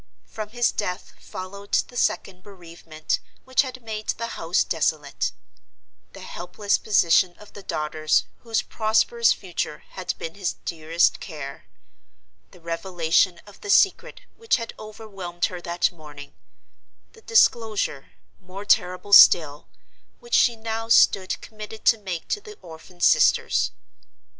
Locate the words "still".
19.13-19.67